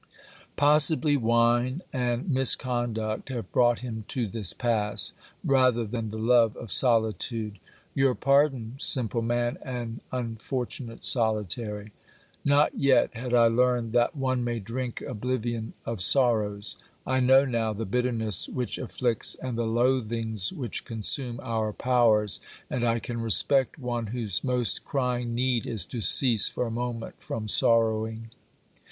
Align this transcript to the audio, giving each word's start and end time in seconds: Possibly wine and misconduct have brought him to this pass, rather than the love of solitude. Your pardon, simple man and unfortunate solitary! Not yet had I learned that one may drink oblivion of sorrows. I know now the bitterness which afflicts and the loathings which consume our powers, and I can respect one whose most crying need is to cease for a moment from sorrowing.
Possibly 0.55 1.15
wine 1.15 1.83
and 1.93 2.27
misconduct 2.27 3.29
have 3.29 3.51
brought 3.51 3.81
him 3.81 4.03
to 4.07 4.25
this 4.25 4.51
pass, 4.51 5.13
rather 5.43 5.85
than 5.85 6.09
the 6.09 6.17
love 6.17 6.57
of 6.57 6.73
solitude. 6.73 7.59
Your 7.93 8.15
pardon, 8.15 8.77
simple 8.79 9.21
man 9.21 9.59
and 9.61 10.01
unfortunate 10.11 11.03
solitary! 11.03 11.91
Not 12.43 12.75
yet 12.75 13.13
had 13.15 13.35
I 13.35 13.45
learned 13.45 13.93
that 13.93 14.15
one 14.15 14.43
may 14.43 14.59
drink 14.59 15.01
oblivion 15.01 15.75
of 15.85 16.01
sorrows. 16.01 16.77
I 17.05 17.19
know 17.19 17.45
now 17.45 17.71
the 17.71 17.85
bitterness 17.85 18.49
which 18.49 18.79
afflicts 18.79 19.35
and 19.35 19.55
the 19.55 19.67
loathings 19.67 20.51
which 20.51 20.83
consume 20.83 21.39
our 21.43 21.71
powers, 21.73 22.39
and 22.71 22.83
I 22.83 22.97
can 22.97 23.21
respect 23.21 23.77
one 23.77 24.07
whose 24.07 24.43
most 24.43 24.83
crying 24.83 25.35
need 25.35 25.67
is 25.67 25.85
to 25.85 26.01
cease 26.01 26.47
for 26.47 26.65
a 26.65 26.71
moment 26.71 27.21
from 27.21 27.47
sorrowing. 27.47 28.31